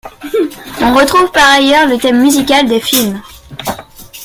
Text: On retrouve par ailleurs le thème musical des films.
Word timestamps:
On 0.79 0.95
retrouve 0.95 1.31
par 1.31 1.47
ailleurs 1.51 1.87
le 1.87 1.95
thème 1.99 2.21
musical 2.23 2.67
des 2.67 2.79
films. 2.79 3.21